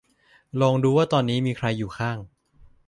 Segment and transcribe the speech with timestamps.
[0.61, 2.17] ลองดูว่าตอนนี้มีใครอยู่ข้าง